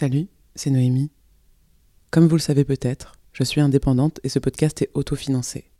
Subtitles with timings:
[0.00, 1.10] Salut, c'est Noémie.
[2.10, 5.70] Comme vous le savez peut-être, je suis indépendante et ce podcast est autofinancé.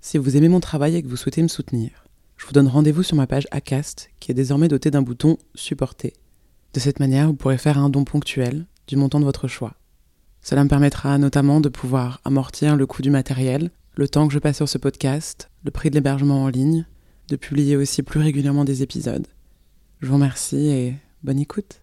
[0.00, 3.04] Si vous aimez mon travail et que vous souhaitez me soutenir, je vous donne rendez-vous
[3.04, 6.12] sur ma page Acast qui est désormais dotée d'un bouton Supporter.
[6.74, 9.76] De cette manière, vous pourrez faire un don ponctuel du montant de votre choix.
[10.42, 14.40] Cela me permettra notamment de pouvoir amortir le coût du matériel, le temps que je
[14.40, 16.84] passe sur ce podcast, le prix de l'hébergement en ligne,
[17.28, 19.28] de publier aussi plus régulièrement des épisodes.
[20.00, 21.80] Je vous remercie et bonne écoute.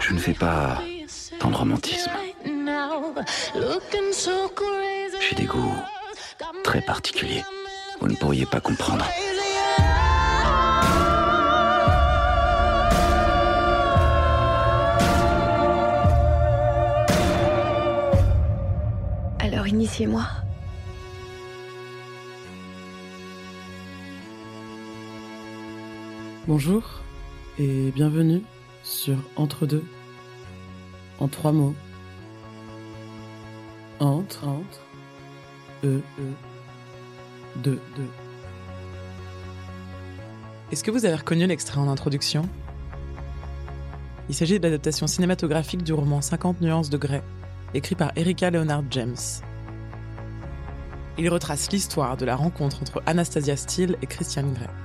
[0.00, 0.78] Je ne fais pas
[1.38, 2.10] tant de romantisme.
[5.20, 5.74] J'ai des goûts
[6.64, 7.44] très particuliers.
[8.00, 9.06] Vous ne pourriez pas comprendre.
[19.38, 20.41] Alors initiez-moi.
[26.48, 26.82] Bonjour
[27.56, 28.42] et bienvenue
[28.82, 29.84] sur Entre deux.
[31.20, 31.72] En trois mots.
[34.00, 34.80] Entre, entre,
[35.84, 36.22] e, e,
[37.62, 38.08] deux, deux.
[40.72, 42.48] Est-ce que vous avez reconnu l'extrait en introduction?
[44.28, 47.22] Il s'agit de l'adaptation cinématographique du roman 50 nuances de Grey,
[47.72, 49.14] écrit par Erika Leonard James.
[51.18, 54.81] Il retrace l'histoire de la rencontre entre Anastasia Steele et Christian Grey.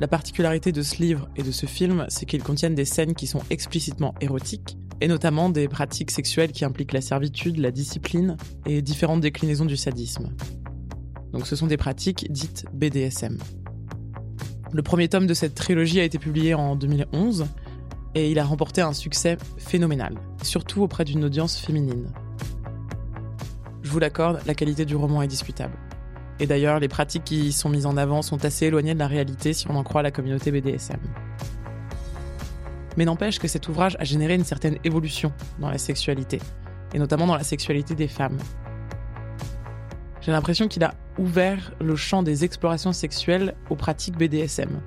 [0.00, 3.26] La particularité de ce livre et de ce film, c'est qu'ils contiennent des scènes qui
[3.26, 8.80] sont explicitement érotiques, et notamment des pratiques sexuelles qui impliquent la servitude, la discipline et
[8.80, 10.30] différentes déclinaisons du sadisme.
[11.32, 13.36] Donc ce sont des pratiques dites BDSM.
[14.72, 17.44] Le premier tome de cette trilogie a été publié en 2011
[18.14, 22.10] et il a remporté un succès phénoménal, surtout auprès d'une audience féminine.
[23.82, 25.76] Je vous l'accorde, la qualité du roman est discutable.
[26.40, 29.06] Et d'ailleurs, les pratiques qui y sont mises en avant sont assez éloignées de la
[29.06, 30.98] réalité si on en croit la communauté BDSM.
[32.96, 36.40] Mais n'empêche que cet ouvrage a généré une certaine évolution dans la sexualité,
[36.94, 38.38] et notamment dans la sexualité des femmes.
[40.22, 44.80] J'ai l'impression qu'il a ouvert le champ des explorations sexuelles aux pratiques BDSM.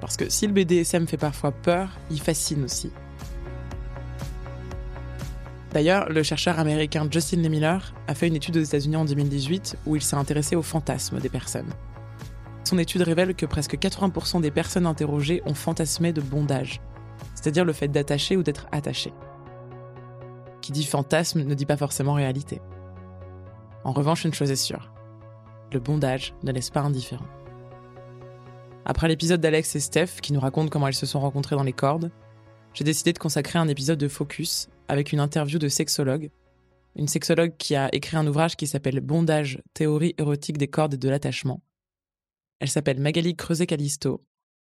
[0.00, 2.92] Parce que si le BDSM fait parfois peur, il fascine aussi.
[5.72, 9.94] D'ailleurs, le chercheur américain Justin Miller a fait une étude aux États-Unis en 2018 où
[9.94, 11.72] il s'est intéressé aux fantasmes des personnes.
[12.64, 16.80] Son étude révèle que presque 80% des personnes interrogées ont fantasmé de bondage,
[17.34, 19.12] c'est-à-dire le fait d'attacher ou d'être attaché.
[20.60, 22.60] Qui dit fantasme ne dit pas forcément réalité.
[23.84, 24.92] En revanche, une chose est sûre,
[25.72, 27.26] le bondage ne laisse pas indifférent.
[28.84, 31.72] Après l'épisode d'Alex et Steph qui nous racontent comment elles se sont rencontrées dans les
[31.72, 32.10] cordes,
[32.72, 36.30] j'ai décidé de consacrer un épisode de Focus avec une interview de sexologue,
[36.96, 40.98] une sexologue qui a écrit un ouvrage qui s'appelle Bondage, théorie érotique des cordes et
[40.98, 41.62] de l'attachement.
[42.60, 44.24] Elle s'appelle Magali Creuset-Calisto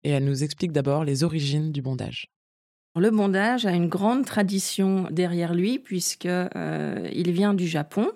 [0.04, 2.32] et elle nous explique d'abord les origines du bondage.
[2.98, 8.10] Le bondage a une grande tradition derrière lui puisque euh, il vient du Japon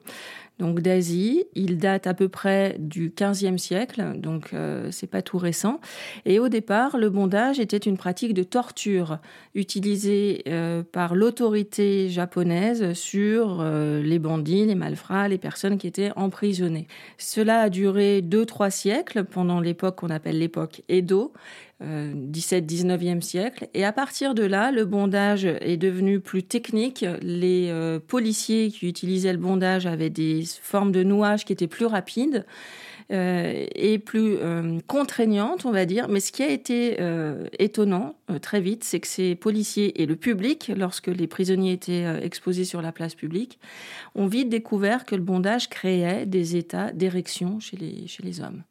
[0.59, 1.46] donc d'Asie.
[1.56, 5.80] Il date à peu près du 15e siècle, donc euh, c'est pas tout récent.
[6.25, 9.19] Et au départ, le bondage était une pratique de torture
[9.56, 16.12] utilisée euh, par l'autorité japonaise sur euh, les bandits, les malfrats, les personnes qui étaient
[16.16, 16.88] emprisonnées.
[17.18, 21.34] Cela a duré deux trois siècles pendant l'époque qu'on appelle l'époque Edo
[21.82, 23.70] 17-19e siècle.
[23.74, 27.06] Et à partir de là, le bondage est devenu plus technique.
[27.22, 31.86] Les euh, policiers qui utilisaient le bondage avaient des formes de nouage qui étaient plus
[31.86, 32.46] rapides.
[33.12, 36.10] Euh, et plus euh, contraignantes, on va dire.
[36.10, 36.98] Mais ce qui a été
[37.58, 42.66] étonnant très vite, c'est que ces policiers et le public, lorsque les prisonniers étaient exposés
[42.66, 43.58] sur la place publique,
[44.16, 48.64] ont vite découvert que le bondage créait des états d'érection chez les, chez les hommes.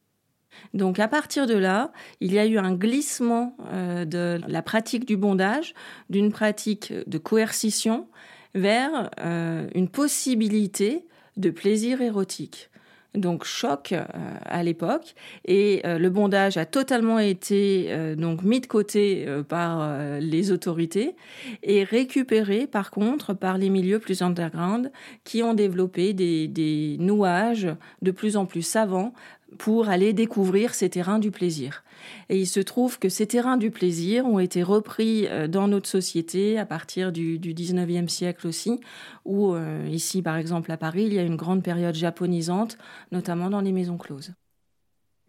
[0.74, 5.06] Donc à partir de là, il y a eu un glissement euh, de la pratique
[5.06, 5.74] du bondage,
[6.10, 8.06] d'une pratique de coercition
[8.54, 11.04] vers euh, une possibilité
[11.36, 12.70] de plaisir érotique.
[13.14, 14.04] Donc choc euh,
[14.44, 15.14] à l'époque
[15.46, 21.16] et le bondage a totalement été donc mis de côté par les autorités
[21.62, 24.92] et récupéré par contre par les milieux plus underground
[25.24, 27.68] qui ont développé des, des nouages
[28.02, 29.14] de plus en plus savants
[29.56, 31.82] pour aller découvrir ces terrains du plaisir.
[32.28, 35.88] Et il se trouve que ces terrains du plaisir ont été repris euh, dans notre
[35.88, 38.80] société à partir du, du 19e siècle aussi,
[39.24, 42.76] où euh, ici par exemple à Paris, il y a une grande période japonisante,
[43.10, 44.32] notamment dans les maisons closes.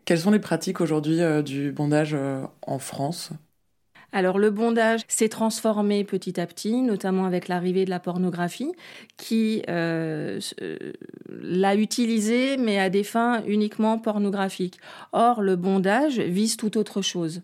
[0.05, 2.17] Quelles sont les pratiques aujourd'hui euh, du bondage
[2.61, 3.31] en France?
[4.11, 8.71] Alors le bondage s'est transformé petit à petit, notamment avec l'arrivée de la pornographie,
[9.17, 10.77] qui euh, euh,
[11.29, 14.79] l'a utilisé, mais à des fins uniquement pornographiques.
[15.11, 17.41] Or, le bondage vise tout autre chose.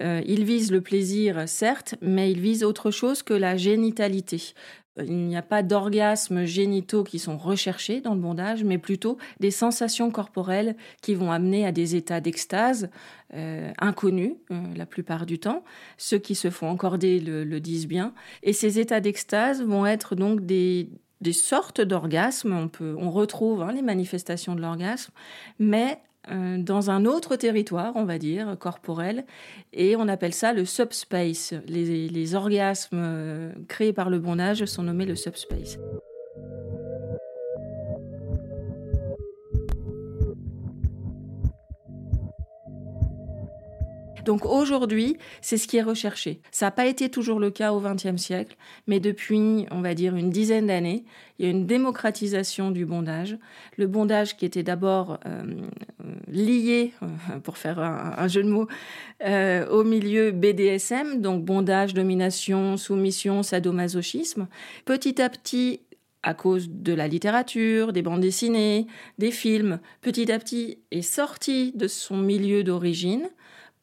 [0.00, 4.54] Euh, il vise le plaisir, certes, mais il vise autre chose que la génitalité.
[5.02, 9.50] Il n'y a pas d'orgasmes génitaux qui sont recherchés dans le bondage, mais plutôt des
[9.50, 12.90] sensations corporelles qui vont amener à des états d'extase
[13.34, 15.64] euh, inconnus euh, la plupart du temps.
[15.98, 18.14] Ceux qui se font encorder le, disent bien.
[18.44, 20.90] Et ces états d'extase vont être donc des,
[21.32, 22.52] sortes d'orgasmes.
[22.52, 25.12] On, on retrouve hein, les manifestations de l'orgasme,
[25.58, 25.98] mais
[26.30, 29.24] dans un autre territoire, on va dire, corporel,
[29.72, 31.54] et on appelle ça le subspace.
[31.66, 35.78] Les, les orgasmes euh, créés par le bondage sont nommés le subspace.
[44.24, 46.40] Donc aujourd'hui, c'est ce qui est recherché.
[46.50, 48.56] Ça n'a pas été toujours le cas au XXe siècle,
[48.86, 51.04] mais depuis, on va dire, une dizaine d'années,
[51.38, 53.36] il y a une démocratisation du bondage.
[53.76, 55.42] Le bondage qui était d'abord euh,
[56.28, 58.68] lié, euh, pour faire un, jeu de mots,
[59.24, 64.46] euh, au milieu BDSM, donc bondage, domination, soumission, sadomasochisme,
[64.84, 65.80] petit à petit
[66.22, 68.86] à cause de la littérature, des bandes dessinées,
[69.18, 73.28] des films, petit à petit est sorti de son milieu d'origine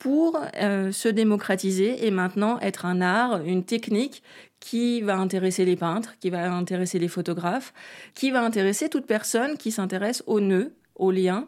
[0.02, 4.24] pour euh, se démocratiser et maintenant être un art, une technique
[4.60, 7.72] qui va intéresser les peintres, qui va intéresser les photographes,
[8.16, 11.48] qui va intéresser toute personne qui s'intéresse aux nœuds, aux liens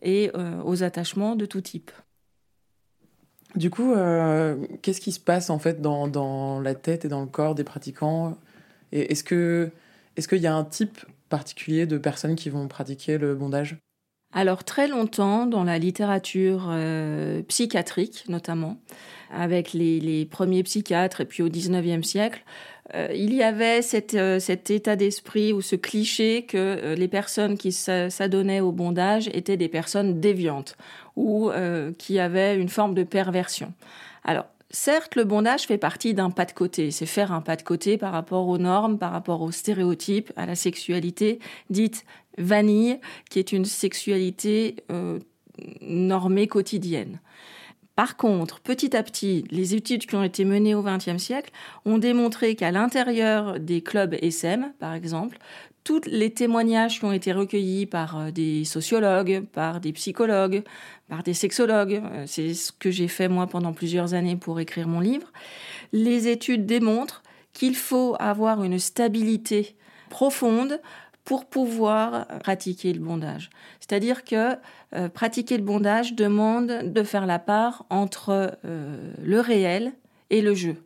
[0.00, 1.90] et euh, aux attachements de tout type.
[3.56, 7.26] Du coup, euh, qu'est-ce qui se passe en fait dans, la tête et dans le
[7.26, 8.38] corps des pratiquants?
[8.92, 13.76] Est-ce qu'il y a un type particulier de personnes qui vont pratiquer le bondage?
[14.32, 18.78] Alors très longtemps, dans la littérature euh, psychiatrique notamment,
[19.32, 22.44] avec les, premiers psychiatres et puis au XIXe siècle,
[22.94, 23.80] euh, il y avait
[24.14, 29.56] euh, cet état d'esprit ou ce cliché que les personnes qui s'adonnaient au bondage étaient
[29.56, 30.76] des personnes déviantes
[31.16, 31.50] ou
[31.98, 33.72] qui avaient une forme de perversion.
[34.24, 36.90] Alors certes, le bondage fait partie d'un pas de côté.
[36.90, 40.46] C'est faire un pas de côté par rapport aux normes, par rapport aux stéréotypes, à
[40.46, 41.40] la sexualité
[41.70, 42.04] dite
[42.38, 42.98] vanille,
[43.30, 45.18] qui est une sexualité euh,
[45.80, 47.20] normée quotidienne.
[47.98, 51.50] Par contre, petit à petit, les études qui ont été menées au XXe siècle
[51.84, 55.38] ont démontré qu'à l'intérieur des clubs SM, par exemple,
[55.82, 60.62] tous les témoignages qui ont été recueillis par euh, des sociologues, par des psychologues,
[61.08, 64.86] par des sexologues, euh, c'est ce que j'ai fait moi pendant plusieurs années pour écrire
[64.86, 65.32] mon livre,
[65.92, 69.76] les études démontrent qu'il faut avoir une stabilité
[70.08, 70.80] profonde
[71.28, 73.50] pour pouvoir pratiquer le bondage.
[73.80, 74.56] C'est-à-dire que
[74.94, 79.92] euh, pratiquer le bondage demande de faire la part entre euh, le réel
[80.30, 80.76] et le jeu.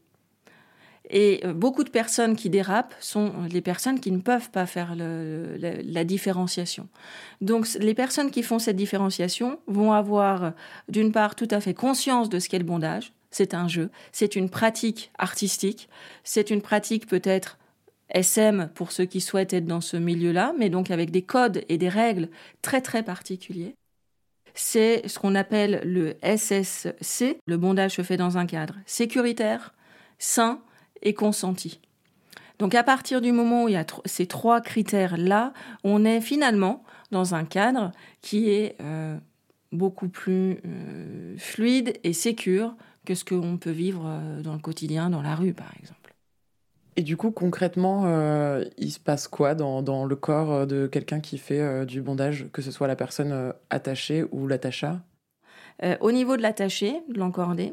[1.11, 4.97] Et euh, beaucoup de personnes qui dérapent sont les personnes qui ne peuvent pas faire
[4.97, 6.89] la, différenciation.
[7.41, 10.55] Donc les personnes qui font cette différenciation vont avoir
[10.89, 14.35] d'une part tout à fait conscience de ce qu'est le bondage, c'est un jeu, c'est
[14.35, 15.89] une pratique artistique,
[16.25, 17.59] c'est une pratique peut-être
[18.13, 21.79] SM pour ceux qui souhaitent être dans ce milieu-là, mais donc avec des codes et
[21.79, 22.29] des règles
[22.63, 23.75] très très particuliers.
[24.55, 27.39] C'est ce qu'on appelle le SSC.
[27.47, 29.75] Le bondage se fait dans un cadre sécuritaire,
[30.19, 30.61] sain
[31.03, 31.81] et consenti.
[32.59, 35.53] Donc à partir du moment où il y a ces trois critères-là,
[35.85, 39.19] on est finalement dans un cadre qui est euh,
[39.73, 45.11] beaucoup plus euh, fluide et sécure que ce qu'on peut vivre euh, dans le quotidien,
[45.11, 46.02] dans la rue par exemple.
[46.97, 50.87] Et du coup, concrètement, euh, il se passe quoi dans, dans le corps euh, de
[50.87, 55.01] quelqu'un qui fait euh, du bondage, que ce soit la personne attachée ou l'attacha?
[56.01, 57.73] Au niveau de l'attaché, de l'encordé,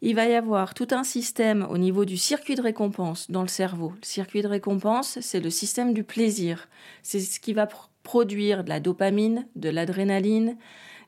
[0.00, 3.48] il va y avoir tout un système au niveau du circuit de récompense dans le
[3.48, 3.92] cerveau.
[4.00, 6.68] Le circuit de récompense, c'est le système du plaisir.
[7.02, 7.68] C'est ce qui va
[8.04, 10.56] produire de la dopamine, de l'adrénaline,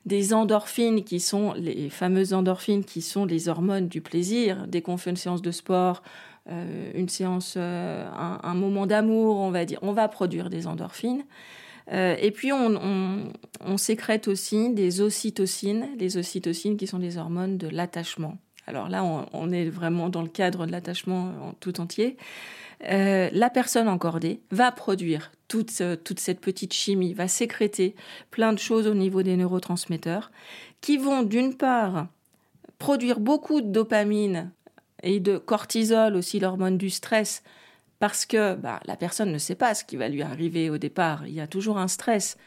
[0.05, 4.67] des endorphines qui sont les fameuses endorphines qui sont les hormones du plaisir.
[4.67, 6.03] Dès qu'on fait une séance de sport,
[6.51, 11.25] euh, une séance, euh, un, moment d'amour, on va dire, on va produire des endorphines.
[11.91, 17.67] Euh, et puis on, sécrète aussi des ocytocines, les ocytocines qui sont des hormones de
[17.67, 18.37] l'attachement.
[18.67, 22.17] Alors là, on, est vraiment dans le cadre de l'attachement en tout entier.
[22.81, 27.95] la personne encordée va produire toute, toute cette petite chimie, va sécréter
[28.31, 30.31] plein de choses au niveau des neurotransmetteurs
[30.81, 32.07] qui vont d'une part
[32.79, 34.51] produire beaucoup de dopamine
[35.05, 37.43] et de cortisol aussi, l'hormone du stress,
[37.99, 41.25] parce que bah, la personne ne sait pas ce qui va lui arriver au départ,
[41.25, 42.37] il y a toujours un stress.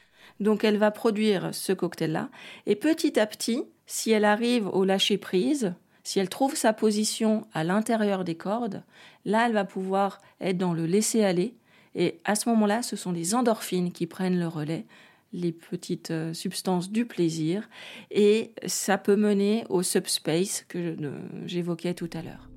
[0.40, 2.28] Donc elle va produire ce cocktail-là,
[2.66, 5.74] et petit à petit, si elle arrive au lâcher-prise,
[6.08, 8.82] Si elle trouve sa position à l'intérieur des cordes,
[9.26, 11.54] là, elle va pouvoir être dans le laisser-aller.
[11.94, 14.86] Et à ce moment-là, ce sont les endorphines qui prennent le relais,
[15.34, 17.68] les petites euh, substances du plaisir.
[18.10, 20.96] Et ça peut mener au subspace que
[21.44, 22.47] j'évoquais tout à l'heure.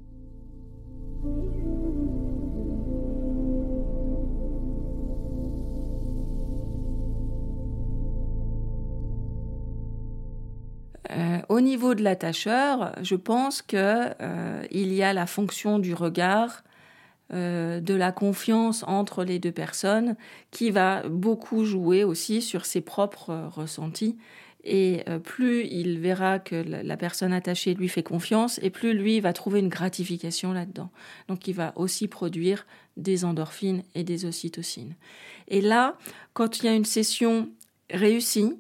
[11.12, 16.64] Euh, au niveau de l'attacheur, je pense qu'il euh, y a la fonction du regard,
[17.34, 20.16] euh, de la confiance entre les deux personnes,
[20.52, 24.18] qui va beaucoup jouer aussi sur ses propres ressentis.
[24.64, 29.34] Et plus il verra que la personne attachée lui fait confiance, et plus lui va
[29.34, 30.92] trouver une gratification là-dedans.
[31.28, 34.96] Donc il va aussi produire des endorphines et des ocytocines.
[35.48, 35.98] Et là,
[36.34, 37.50] quand il y a une session
[37.90, 38.54] réussie,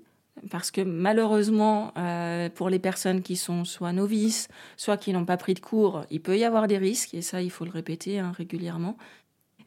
[0.49, 5.37] parce que malheureusement, euh, pour les personnes qui sont soit novices, soit qui n'ont pas
[5.37, 8.19] pris de cours, il peut y avoir des risques, et ça, il faut le répéter
[8.19, 8.97] hein, régulièrement.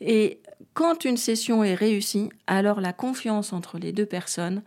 [0.00, 0.40] Et
[0.74, 4.62] quand une session est réussie, alors la confiance entre les deux personnes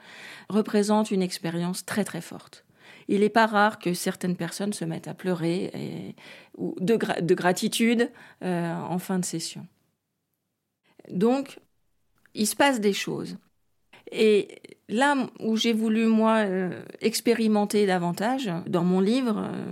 [0.50, 2.63] représente une expérience très très forte.
[3.07, 6.15] Il n'est pas rare que certaines personnes se mettent à pleurer
[6.57, 6.96] ou de,
[7.34, 8.12] gratitude
[8.43, 9.65] euh, en fin de session.
[11.10, 11.60] Donc,
[12.34, 13.38] il se passe des choses.
[14.12, 19.66] Et là où j'ai voulu, moi, euh, expérimenter davantage, dans mon livre, euh,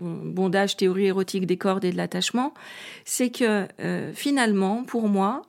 [0.00, 2.54] Bondage, théorie érotique des cordes et de l'attachement,
[3.04, 5.42] c'est que euh, finalement, pour moi,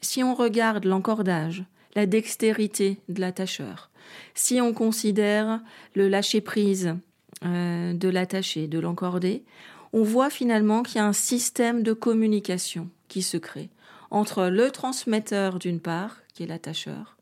[0.00, 3.90] si on regarde l'encordage, la dextérité de l'attacheur,
[4.34, 5.60] si on considère
[5.94, 6.94] le lâcher-prise
[7.42, 9.44] de l'attaché, de l'encordé,
[9.92, 13.70] on voit finalement qu'il y a un système de communication qui se crée
[14.10, 17.17] entre le transmetteur d'une part, qui est l'attacheur,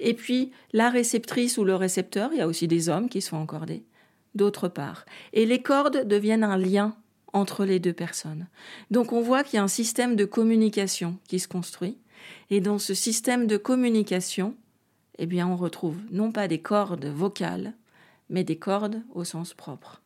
[0.00, 3.36] et puis la réceptrice ou le récepteur, il y a aussi des hommes qui sont
[3.36, 3.84] encordés,
[4.34, 5.04] d'autre part.
[5.32, 6.96] Et les cordes deviennent un lien
[7.32, 8.48] entre les deux personnes.
[8.90, 11.98] Donc on voit qu'il y a un système de communication qui se construit.
[12.48, 14.56] Et dans ce système de communication,
[15.18, 17.74] eh bien, on retrouve non pas des cordes vocales,
[18.30, 20.00] mais des cordes au sens propre.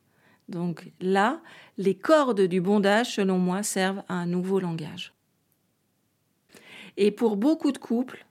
[0.48, 1.40] Donc là,
[1.78, 5.14] les cordes du bondage, selon moi, servent à un nouveau langage.
[6.96, 8.26] Et pour beaucoup de couples,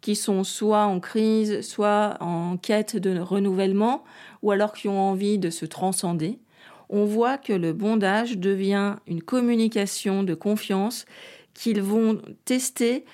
[0.00, 4.04] qui sont soit en crise, soit en quête de renouvellement,
[4.42, 6.38] ou alors qui ont envie de se transcender,
[6.88, 11.04] on voit que le bondage devient une communication de confiance
[11.52, 13.04] qu'ils vont tester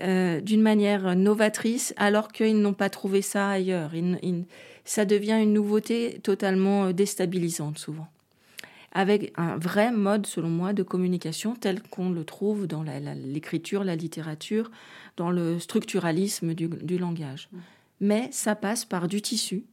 [0.00, 3.90] euh, d'une manière novatrice alors qu'ils n'ont pas trouvé ça ailleurs.
[4.84, 8.08] ça devient une nouveauté totalement euh, déstabilisante souvent
[8.92, 13.96] avec un vrai mode, selon moi, de communication tel qu'on le trouve dans l'écriture, la,
[13.96, 14.70] littérature,
[15.16, 17.48] dans le structuralisme du, langage.
[17.52, 17.58] Mm.
[18.00, 19.64] Mais ça passe par du tissu,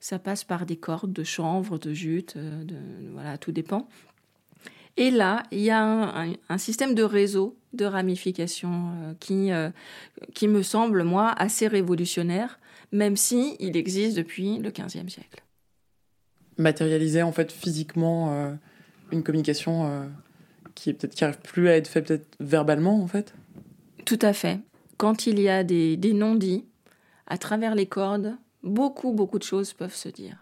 [0.00, 2.76] ça passe par des cordes de chanvre, de jute, euh, de,
[3.12, 3.88] voilà, tout dépend.
[4.96, 5.82] Et là, il y a
[6.48, 9.70] un, système de réseau, de ramification euh, qui, euh,
[10.34, 12.60] qui me semble, moi, assez révolutionnaire,
[12.92, 15.43] même si il existe depuis le XVe siècle
[16.58, 18.52] matérialiser en fait physiquement euh,
[19.12, 20.06] une communication euh,
[20.74, 23.34] qui est peut-être qui plus à être faite peut-être verbalement en fait.
[24.04, 24.60] Tout à fait.
[24.96, 26.64] Quand il y a des, des non-dits
[27.26, 30.38] à travers les cordes, beaucoup beaucoup de choses peuvent se dire.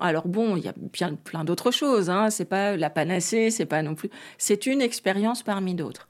[0.00, 2.10] Alors bon, il y a bien plein d'autres choses.
[2.10, 2.30] Hein.
[2.30, 4.10] C'est pas la panacée, c'est pas non plus.
[4.38, 6.08] C'est une expérience parmi d'autres.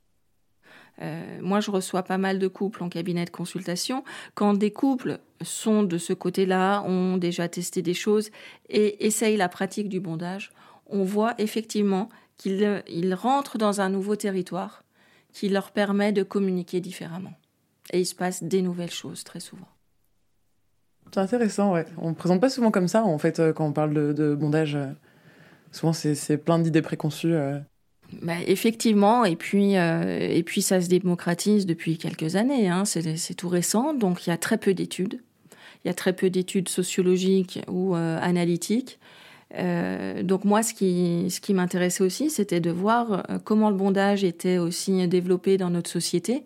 [1.02, 4.04] Euh, moi, je reçois pas mal de couples en cabinet de consultation.
[4.34, 8.30] Quand des couples sont de ce côté-là, ont déjà testé des choses
[8.68, 10.52] et essayent la pratique du bondage,
[10.86, 14.84] on voit effectivement qu'ils rentrent dans un nouveau territoire
[15.32, 17.32] qui leur permet de communiquer différemment.
[17.92, 19.68] Et il se passe des nouvelles choses très souvent.
[21.12, 21.86] C'est intéressant, ouais.
[21.98, 24.74] On ne présente pas souvent comme ça, en fait, euh, quand on parle de, bondage.
[24.74, 24.86] Euh,
[25.70, 27.34] souvent, c'est plein d'idées préconçues.
[28.22, 33.34] Bah, effectivement, et puis, euh, et puis ça se démocratise depuis quelques années, hein, c'est
[33.34, 35.20] tout récent, donc il y a très peu d'études.
[35.84, 38.98] Il y a très peu d'études sociologiques ou euh, analytiques.
[39.56, 44.24] Euh, donc moi, ce qui, ce qui m'intéressait aussi, c'était de voir comment le bondage
[44.24, 46.44] était aussi développé dans notre société.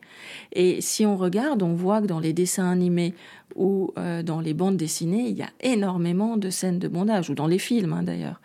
[0.53, 3.15] Et si on regarde, on voit que dans les dessins animés
[3.55, 3.93] ou
[4.25, 7.59] dans les bandes dessinées, il y a énormément de scènes de bondage, ou dans les
[7.59, 8.41] films hein, d'ailleurs.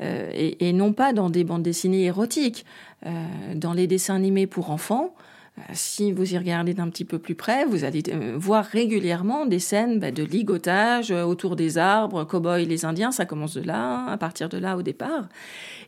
[0.00, 2.64] Euh, et, non pas dans des bandes dessinées érotiques.
[3.06, 3.10] Euh,
[3.54, 5.14] dans les dessins animés pour enfants,
[5.58, 8.02] euh, si vous y regardez d'un petit peu plus près, vous allez
[8.34, 13.54] voir régulièrement des scènes bah, de ligotage autour des arbres, cow-boys, les Indiens, ça commence
[13.54, 15.28] de là, à partir de là au départ.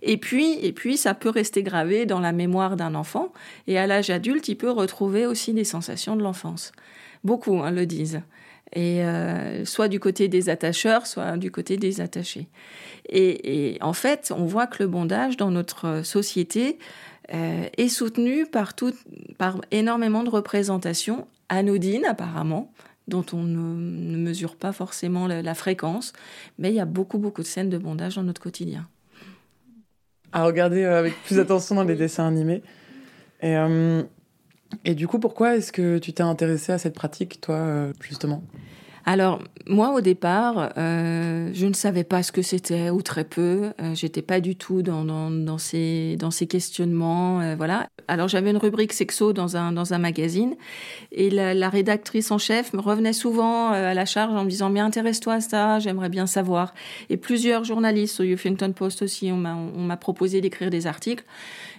[0.02, 3.32] Et puis, et puis, ça peut rester gravé dans la mémoire d'un enfant,
[3.66, 6.72] et à l'âge adulte, il peut retrouver aussi des sensations de l'enfance.
[7.24, 8.20] Beaucoup hein, le disent.
[8.74, 9.02] Et
[9.64, 12.48] soit du côté des attacheurs, soit du côté des attachés.
[13.08, 16.78] Et, en fait, on voit que le bondage dans notre société
[17.30, 18.92] est soutenu par, tout,
[19.38, 22.72] par énormément de représentations anodines apparemment,
[23.08, 26.12] dont on ne, mesure pas forcément la, fréquence,
[26.58, 28.88] mais il y a beaucoup, beaucoup de scènes de bondage dans notre quotidien.
[30.32, 32.62] À regarder euh, avec plus d'attention dans les dessins animés.
[33.42, 34.02] Et, euh,
[34.84, 38.42] et du coup, pourquoi est-ce que tu t'es intéressée à cette pratique, toi, euh, justement?
[39.08, 43.70] Alors moi au départ, euh, je ne savais pas ce que c'était ou très peu.
[43.80, 47.86] Euh, J'étais pas du tout dans, dans, ces dans ces questionnements, euh, voilà.
[48.08, 50.56] Alors j'avais une rubrique sexo dans un dans un magazine
[51.12, 54.70] et la, la rédactrice en chef me revenait souvent à la charge en me disant
[54.70, 56.74] mais intéresse-toi à ça, j'aimerais bien savoir.
[57.08, 61.24] Et plusieurs journalistes au Huffington Post aussi on m'a proposé d'écrire des articles.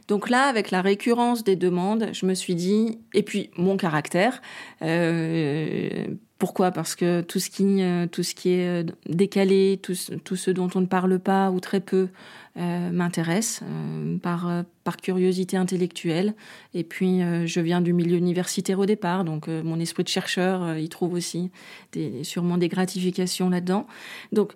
[0.07, 4.41] Donc là, avec la récurrence des demandes, je me suis dit, et puis mon caractère,
[4.81, 6.07] euh,
[6.39, 6.71] pourquoi?
[6.71, 10.51] Parce que tout ce qui, euh, tout ce qui est euh, décalé, tout, tout, ce
[10.51, 12.09] dont on ne parle pas ou très peu,
[12.57, 16.35] euh, m'intéresse euh, par, par curiosité intellectuelle.
[16.73, 20.89] Et puis, je viens du milieu universitaire au départ, donc mon esprit de chercheur, il
[20.89, 21.51] trouve aussi
[21.91, 23.87] des, sûrement des gratifications là-dedans.
[24.31, 24.53] Donc,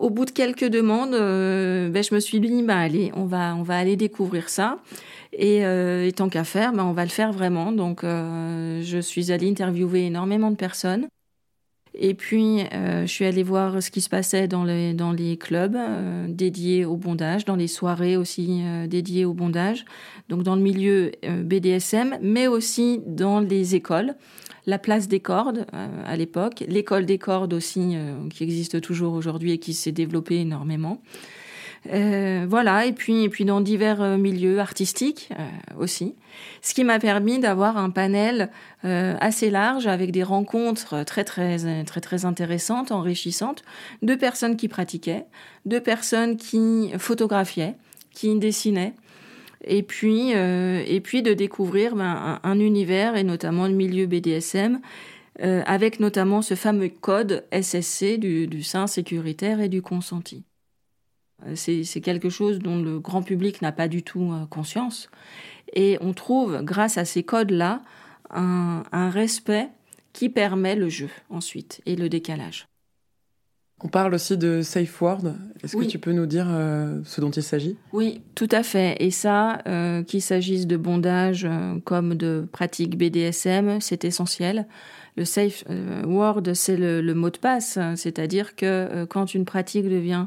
[0.00, 3.62] au bout de quelques demandes, ben, je me suis dit, bah, allez, on va, on
[3.62, 4.78] va aller découvrir ça.
[5.32, 7.72] Et, euh, tant qu'à faire, ben, on va le faire vraiment.
[7.72, 11.06] Donc, euh, je suis allée interviewer énormément de personnes.
[11.94, 15.36] Et puis, euh, je suis allée voir ce qui se passait dans les, dans les
[15.36, 19.84] clubs euh, dédiés au bondage, dans les soirées aussi euh, dédiées au bondage,
[20.28, 24.14] donc dans le milieu BDSM, mais aussi dans les écoles.
[24.70, 27.96] La place des cordes à l'époque, l'école des cordes aussi,
[28.32, 31.02] qui existe toujours aujourd'hui et qui s'est développée énormément.
[31.88, 35.44] Euh, voilà, et puis, et puis dans divers euh, milieux artistiques euh,
[35.78, 36.14] aussi.
[36.60, 38.50] Ce qui m'a permis d'avoir un panel
[38.82, 43.62] assez large avec des rencontres très, très, très, très intéressantes, enrichissantes,
[44.00, 45.26] de personnes qui pratiquaient,
[45.66, 47.74] de personnes qui photographiaient,
[48.14, 48.94] qui dessinaient.
[49.64, 54.80] Et puis, et puis de découvrir ben, un, univers, et notamment le milieu BDSM,
[55.38, 60.44] avec notamment ce fameux code SSC du, du sein sécuritaire et du consenti.
[61.46, 65.10] Euh, c'est quelque chose dont le grand public n'a pas du tout euh, conscience.
[65.72, 67.82] Et on trouve, grâce à ces codes-là,
[68.30, 69.68] un, respect
[70.12, 72.68] qui permet le jeu ensuite et le décalage.
[73.82, 75.32] On parle aussi de safe word.
[75.62, 77.76] Est-ce que tu peux nous dire euh, ce dont il s'agit?
[77.92, 78.96] Oui, tout à fait.
[79.00, 79.62] Et ça,
[80.06, 81.48] qu'il s'agisse de bondage
[81.84, 84.66] comme de pratique BDSM, c'est essentiel.
[85.16, 85.64] Le safe
[86.04, 90.26] word, c'est le, mot de passe, c'est-à-dire que quand une pratique devient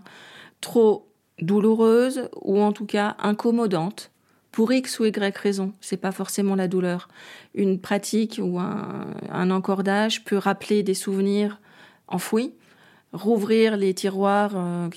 [0.61, 1.07] trop
[1.41, 4.11] douloureuse ou en tout cas incommodante
[4.51, 5.73] pour X ou Y raison.
[5.81, 7.09] C'est pas forcément la douleur.
[7.55, 11.59] Une pratique ou un, encordage peut rappeler des souvenirs
[12.07, 12.53] enfouis,
[13.13, 14.89] rouvrir les tiroirs euh,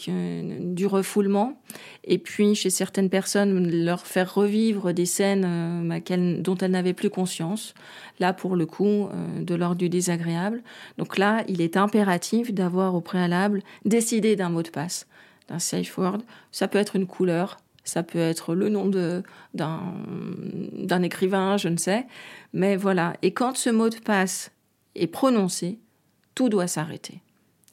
[0.60, 1.60] du refoulement,
[2.04, 7.10] et puis chez certaines personnes leur faire revivre des scènes euh, dont elles n'avaient plus
[7.10, 7.74] conscience.
[8.18, 10.62] Là, pour le coup, euh, de l'ordre du désagréable.
[10.96, 15.06] Donc là, il est impératif d'avoir au préalable décidé d'un mot de passe
[15.48, 16.18] d'un safe word.
[16.50, 18.90] Ça peut être une couleur, ça peut être le nom
[19.54, 22.04] d'un écrivain, je ne sais.
[22.52, 23.14] Mais voilà.
[23.22, 24.50] Et quand ce mot de passe
[24.96, 25.78] est prononcé,
[26.34, 27.20] tout doit s'arrêter.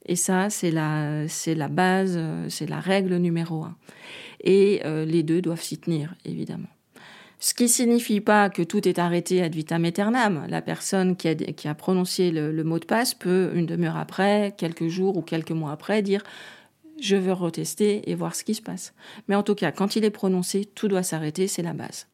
[0.05, 3.75] Et ça, c'est la, c'est la base, c'est la règle numéro un.
[4.43, 6.67] Et euh, les deux doivent s'y tenir, évidemment.
[7.39, 10.45] Ce qui signifie pas que tout est arrêté ad vitam aeternam.
[10.47, 11.27] La personne qui
[11.67, 15.71] a, prononcé le, mot de passe peut, une demi-heure après, quelques jours ou quelques mois
[15.71, 16.23] après, dire
[17.01, 18.93] je veux retester et voir ce qui se passe.
[19.27, 22.07] Mais en tout cas, quand il est prononcé, tout doit s'arrêter, c'est la base.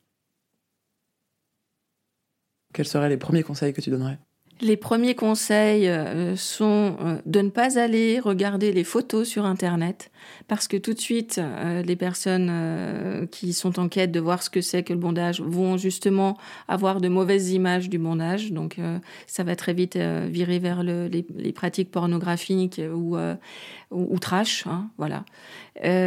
[2.74, 4.18] Quels seraient les premiers conseils que tu donnerais?
[4.62, 10.12] Les premiers conseils euh, sont euh, de ne pas aller regarder les photos sur Internet
[10.48, 14.50] parce que tout de suite, euh, les personnes qui sont en quête de voir ce
[14.50, 18.52] que c'est que le bondage vont justement avoir de mauvaises images du bondage.
[18.52, 18.78] Donc,
[19.28, 23.18] ça va très vite virer vers les, pratiques pornographiques ou,
[23.92, 24.66] ou, trash.
[24.68, 25.24] Hein, voilà.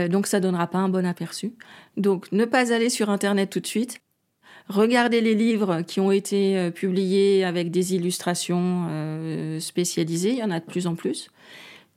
[0.09, 1.55] donc, ça donnera pas un bon aperçu.
[1.97, 4.01] Donc, ne pas aller sur Internet tout de suite
[4.69, 10.43] Regardez les livres qui ont été euh, publiés avec des illustrations euh, spécialisées, il y
[10.45, 11.31] en a de plus en plus.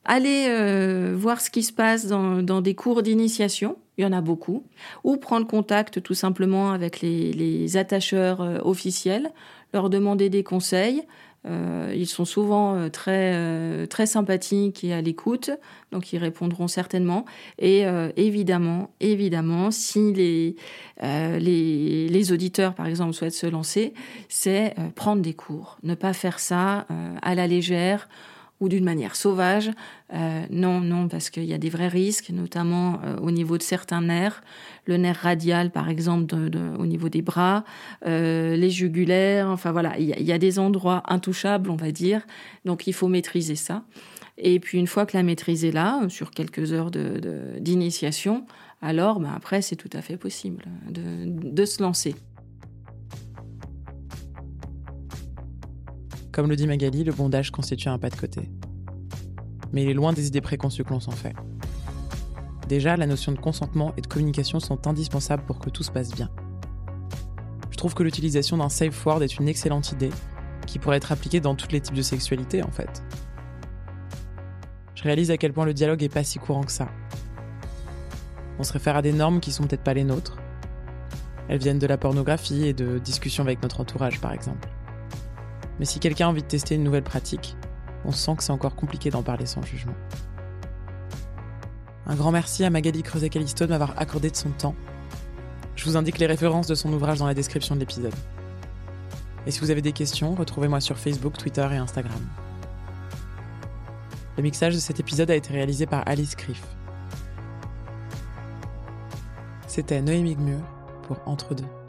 [0.04, 4.22] Allez euh, voir ce qui se passe dans, des cours d'initiation, il y en a
[4.22, 4.64] beaucoup,
[5.04, 9.32] ou prendre contact tout simplement avec les attacheurs officiels,
[9.74, 11.04] leur demander des conseils,
[11.46, 15.52] euh, ils sont souvent euh, très, euh, très sympathiques et à l'écoute,
[15.92, 17.26] donc ils répondront certainement.
[17.60, 17.86] Et
[18.18, 20.56] évidemment, évidemment, si les,
[21.02, 23.94] les, les, auditeurs, par exemple, souhaitent se lancer,
[24.28, 25.78] c'est prendre des cours.
[25.84, 26.86] Ne pas faire ça
[27.22, 28.10] à la légère,
[28.60, 29.72] ou d'une manière sauvage.
[30.14, 33.64] Euh, non, non, parce qu'il y a des vrais risques, notamment euh, au niveau de
[33.64, 34.42] certains nerfs,
[34.86, 36.36] le nerf radial par exemple
[36.78, 37.64] au niveau des bras,
[38.06, 42.22] euh, les jugulaires, enfin voilà, il y, a des endroits intouchables, on va dire,
[42.66, 43.84] donc il faut maîtriser ça.
[44.38, 48.46] Et puis une fois que la maîtrise est là, sur quelques heures d'initiation,
[48.82, 52.16] alors ben, après c'est tout à fait possible de se lancer.
[56.36, 58.50] Comme le dit Magali, le bondage constitue un pas de côté.
[59.72, 61.34] Mais il est loin des idées préconçues que l'on s'en fait.
[62.68, 66.12] Déjà, la notion de consentement et de communication sont indispensables pour que tout se passe
[66.12, 66.30] bien.
[67.72, 70.10] Je trouve que l'utilisation d'un safe word est une excellente idée,
[70.68, 73.02] qui pourrait être appliquée dans tous les types de sexualité en fait.
[74.94, 76.90] Je réalise à quel point le dialogue est pas si courant que ça.
[78.60, 80.36] On se réfère à des normes qui sont peut-être pas les nôtres.
[81.48, 84.75] Elles viennent de la pornographie et de discussions avec notre entourage par exemple.
[85.80, 87.56] Mais si quelqu'un a envie de tester une nouvelle pratique,
[88.06, 89.96] on sent que c'est encore compliqué d'en parler sans jugement.
[92.08, 94.76] Un grand merci à Magali Creuset-Calisto de m'avoir accordé de son temps.
[95.76, 98.14] Je vous indique les références de son ouvrage dans la description de l'épisode.
[99.48, 102.22] Et si vous avez des questions, retrouvez-moi sur Facebook, Twitter et Instagram.
[104.38, 106.64] Le mixage de cet épisode a été réalisé par Alice Criff.
[109.68, 110.62] C'était Noémie Gmur
[111.04, 111.85] pour Entre deux.